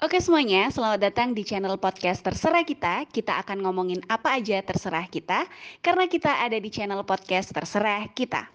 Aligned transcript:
Oke 0.00 0.16
semuanya, 0.16 0.64
selamat 0.72 1.12
datang 1.12 1.36
di 1.36 1.44
channel 1.44 1.76
podcast 1.76 2.24
Terserah 2.24 2.64
Kita. 2.64 3.04
Kita 3.04 3.36
akan 3.44 3.60
ngomongin 3.60 4.00
apa 4.08 4.32
aja 4.32 4.56
terserah 4.64 5.04
kita, 5.04 5.44
karena 5.84 6.08
kita 6.08 6.40
ada 6.40 6.56
di 6.56 6.72
channel 6.72 7.04
podcast 7.04 7.52
Terserah 7.52 8.08
Kita. 8.08 8.48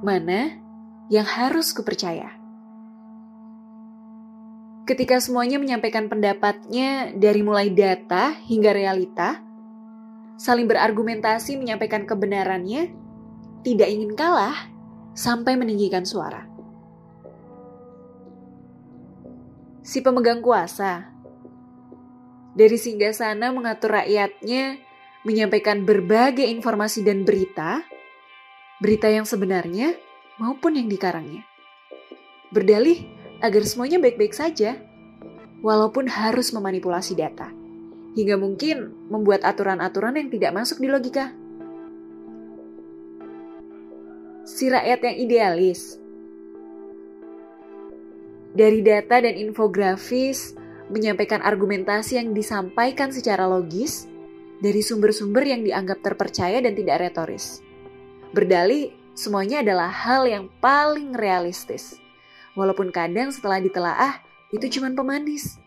Mana 0.00 0.56
yang 1.12 1.28
harus 1.28 1.76
kupercaya? 1.76 2.32
Ketika 4.88 5.20
semuanya 5.20 5.60
menyampaikan 5.60 6.08
pendapatnya 6.08 7.12
dari 7.12 7.44
mulai 7.44 7.68
data 7.68 8.32
hingga 8.32 8.72
realita, 8.72 9.44
saling 10.40 10.64
berargumentasi 10.64 11.60
menyampaikan 11.60 12.08
kebenarannya, 12.08 12.96
tidak 13.60 13.92
ingin 13.92 14.16
kalah, 14.16 14.72
sampai 15.16 15.56
meninggikan 15.56 16.04
suara. 16.04 16.44
Si 19.80 20.04
pemegang 20.04 20.44
kuasa 20.44 21.08
dari 22.52 22.76
singgah 22.76 23.16
sana 23.16 23.48
mengatur 23.50 23.96
rakyatnya 23.96 24.76
menyampaikan 25.24 25.82
berbagai 25.88 26.44
informasi 26.44 27.02
dan 27.02 27.24
berita, 27.24 27.80
berita 28.78 29.08
yang 29.08 29.24
sebenarnya 29.24 29.96
maupun 30.36 30.76
yang 30.76 30.86
dikarangnya. 30.86 31.42
Berdalih 32.52 33.08
agar 33.40 33.62
semuanya 33.66 33.98
baik-baik 33.98 34.36
saja, 34.36 34.78
walaupun 35.64 36.06
harus 36.06 36.54
memanipulasi 36.54 37.18
data, 37.18 37.50
hingga 38.14 38.36
mungkin 38.38 39.08
membuat 39.10 39.44
aturan-aturan 39.44 40.16
yang 40.16 40.28
tidak 40.30 40.52
masuk 40.56 40.80
di 40.80 40.88
logika 40.88 41.34
si 44.46 44.70
rakyat 44.70 45.02
yang 45.02 45.16
idealis. 45.18 45.98
Dari 48.56 48.80
data 48.80 49.20
dan 49.20 49.34
infografis, 49.34 50.54
menyampaikan 50.88 51.42
argumentasi 51.42 52.16
yang 52.16 52.30
disampaikan 52.30 53.10
secara 53.10 53.44
logis 53.44 54.06
dari 54.62 54.80
sumber-sumber 54.80 55.44
yang 55.44 55.66
dianggap 55.66 56.00
terpercaya 56.00 56.62
dan 56.62 56.72
tidak 56.72 57.10
retoris. 57.10 57.60
Berdalih, 58.32 58.94
semuanya 59.12 59.60
adalah 59.60 59.90
hal 59.90 60.24
yang 60.24 60.48
paling 60.62 61.12
realistis. 61.12 61.98
Walaupun 62.56 62.88
kadang 62.94 63.28
setelah 63.34 63.60
ditelaah, 63.60 64.24
itu 64.54 64.78
cuma 64.78 64.88
pemanis. 64.94 65.58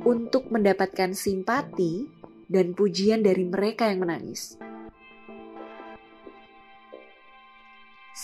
Untuk 0.00 0.48
mendapatkan 0.48 1.12
simpati 1.12 2.08
dan 2.48 2.72
pujian 2.72 3.20
dari 3.20 3.44
mereka 3.44 3.90
yang 3.90 4.06
menangis. 4.06 4.56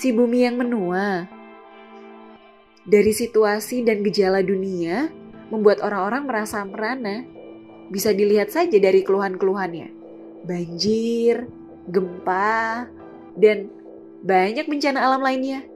Si 0.01 0.17
bumi 0.17 0.48
yang 0.48 0.56
menua. 0.56 1.29
Dari 2.89 3.12
situasi 3.12 3.84
dan 3.84 4.01
gejala 4.01 4.41
dunia, 4.41 5.12
membuat 5.53 5.84
orang-orang 5.84 6.25
merasa 6.25 6.65
merana. 6.65 7.29
Bisa 7.92 8.17
dilihat 8.17 8.48
saja 8.48 8.81
dari 8.81 9.05
keluhan-keluhannya. 9.05 9.92
Banjir, 10.48 11.45
gempa, 11.84 12.89
dan 13.37 13.69
banyak 14.25 14.65
bencana 14.65 15.05
alam 15.05 15.20
lainnya. 15.20 15.69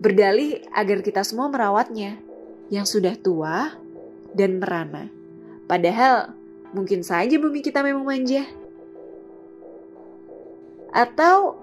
Berdalih 0.00 0.64
agar 0.72 1.04
kita 1.04 1.20
semua 1.20 1.52
merawatnya, 1.52 2.16
yang 2.72 2.88
sudah 2.88 3.12
tua 3.20 3.76
dan 4.32 4.56
merana. 4.56 5.12
Padahal 5.68 6.32
mungkin 6.72 7.04
saja 7.04 7.36
bumi 7.36 7.60
kita 7.60 7.84
memang 7.84 8.08
manja. 8.08 8.48
Atau 10.90 11.60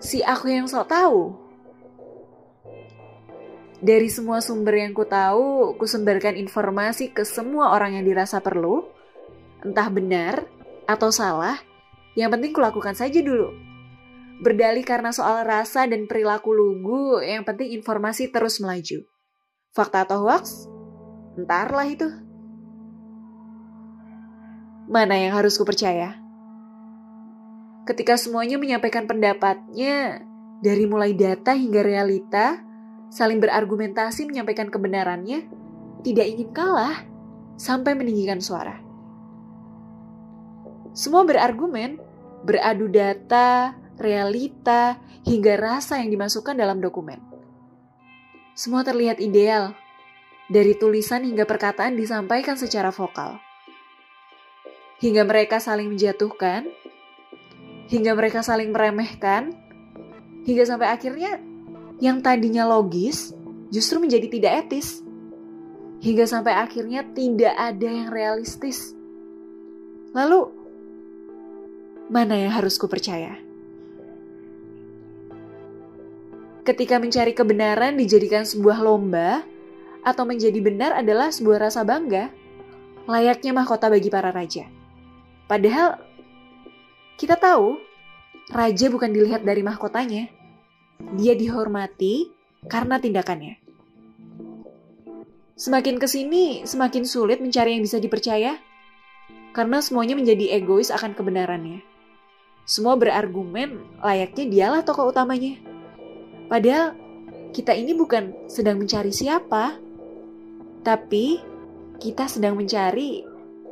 si 0.00 0.24
aku 0.24 0.48
yang 0.48 0.64
sok 0.64 0.88
tahu. 0.88 1.20
Dari 3.80 4.08
semua 4.12 4.44
sumber 4.44 4.80
yang 4.80 4.92
ku 4.92 5.04
tahu, 5.08 5.76
ku 5.76 5.84
sumberkan 5.88 6.36
informasi 6.36 7.12
ke 7.12 7.24
semua 7.24 7.72
orang 7.72 7.96
yang 7.96 8.04
dirasa 8.04 8.40
perlu, 8.40 8.84
entah 9.64 9.88
benar 9.88 10.44
atau 10.84 11.08
salah, 11.08 11.56
yang 12.16 12.28
penting 12.28 12.52
kulakukan 12.52 12.92
saja 12.92 13.20
dulu. 13.24 13.52
Berdalih 14.40 14.84
karena 14.84 15.12
soal 15.12 15.44
rasa 15.44 15.84
dan 15.84 16.08
perilaku 16.08 16.52
lugu, 16.52 17.20
yang 17.24 17.44
penting 17.44 17.76
informasi 17.76 18.32
terus 18.32 18.60
melaju. 18.60 19.04
Fakta 19.72 20.04
atau 20.08 20.28
hoax? 20.28 20.68
Entarlah 21.36 21.88
itu. 21.88 22.08
Mana 24.88 25.16
yang 25.16 25.36
harus 25.36 25.56
kupercaya? 25.56 26.16
percaya? 26.16 26.29
Ketika 27.88 28.16
semuanya 28.20 28.60
menyampaikan 28.60 29.08
pendapatnya 29.08 30.24
dari 30.60 30.84
mulai 30.84 31.16
data 31.16 31.56
hingga 31.56 31.80
realita, 31.80 32.60
saling 33.08 33.40
berargumentasi 33.40 34.28
menyampaikan 34.28 34.68
kebenarannya, 34.68 35.48
tidak 36.04 36.26
ingin 36.28 36.50
kalah 36.52 37.04
sampai 37.56 37.92
meninggikan 37.96 38.40
suara. 38.40 38.80
Semua 40.96 41.22
berargumen, 41.22 42.02
beradu 42.42 42.90
data, 42.90 43.76
realita, 44.00 44.98
hingga 45.22 45.54
rasa 45.60 46.00
yang 46.00 46.10
dimasukkan 46.10 46.56
dalam 46.56 46.80
dokumen. 46.80 47.20
Semua 48.56 48.84
terlihat 48.84 49.22
ideal, 49.22 49.72
dari 50.50 50.74
tulisan 50.74 51.22
hingga 51.22 51.46
perkataan 51.46 51.94
disampaikan 51.94 52.58
secara 52.58 52.90
vokal. 52.90 53.38
Hingga 55.00 55.24
mereka 55.24 55.62
saling 55.62 55.94
menjatuhkan, 55.94 56.68
hingga 57.90 58.14
mereka 58.14 58.40
saling 58.46 58.70
meremehkan, 58.70 59.50
hingga 60.46 60.64
sampai 60.64 60.94
akhirnya 60.94 61.42
yang 61.98 62.22
tadinya 62.22 62.64
logis 62.64 63.34
justru 63.74 63.98
menjadi 63.98 64.30
tidak 64.30 64.52
etis. 64.66 65.02
Hingga 66.00 66.24
sampai 66.24 66.56
akhirnya 66.56 67.04
tidak 67.12 67.52
ada 67.60 67.84
yang 67.84 68.08
realistis. 68.08 68.96
Lalu, 70.16 70.48
mana 72.08 72.40
yang 72.40 72.56
harus 72.56 72.80
kupercaya? 72.80 73.36
Ketika 76.64 76.96
mencari 76.96 77.36
kebenaran 77.36 78.00
dijadikan 78.00 78.48
sebuah 78.48 78.80
lomba, 78.80 79.44
atau 80.00 80.24
menjadi 80.24 80.56
benar 80.64 80.96
adalah 80.96 81.28
sebuah 81.28 81.68
rasa 81.68 81.84
bangga, 81.84 82.32
layaknya 83.04 83.52
mahkota 83.52 83.92
bagi 83.92 84.08
para 84.08 84.32
raja. 84.32 84.68
Padahal 85.44 86.00
kita 87.20 87.36
tahu, 87.36 87.76
raja 88.48 88.88
bukan 88.88 89.12
dilihat 89.12 89.44
dari 89.44 89.60
mahkotanya. 89.60 90.32
Dia 91.20 91.36
dihormati 91.36 92.32
karena 92.64 92.96
tindakannya. 92.96 93.60
Semakin 95.52 96.00
ke 96.00 96.08
sini, 96.08 96.64
semakin 96.64 97.04
sulit 97.04 97.44
mencari 97.44 97.76
yang 97.76 97.84
bisa 97.84 98.00
dipercaya. 98.00 98.56
Karena 99.52 99.84
semuanya 99.84 100.16
menjadi 100.16 100.56
egois 100.56 100.88
akan 100.88 101.12
kebenarannya. 101.12 101.84
Semua 102.64 102.96
berargumen 102.96 104.00
layaknya 104.00 104.44
dialah 104.48 104.80
tokoh 104.80 105.12
utamanya. 105.12 105.60
Padahal 106.48 106.96
kita 107.52 107.76
ini 107.76 107.92
bukan 107.92 108.48
sedang 108.48 108.80
mencari 108.80 109.12
siapa, 109.12 109.76
tapi 110.80 111.36
kita 112.00 112.32
sedang 112.32 112.56
mencari 112.56 113.20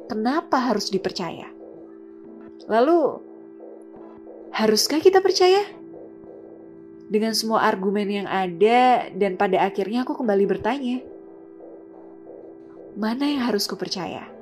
kenapa 0.04 0.60
harus 0.68 0.92
dipercaya. 0.92 1.48
Lalu, 2.68 3.27
Haruskah 4.58 4.98
kita 4.98 5.22
percaya? 5.22 5.62
Dengan 7.06 7.30
semua 7.30 7.62
argumen 7.62 8.10
yang 8.10 8.26
ada 8.26 9.06
dan 9.14 9.38
pada 9.38 9.62
akhirnya 9.62 10.02
aku 10.02 10.18
kembali 10.18 10.50
bertanya, 10.50 10.98
mana 12.98 13.22
yang 13.22 13.46
harus 13.46 13.70
kupercaya? 13.70 14.26
percaya? 14.26 14.37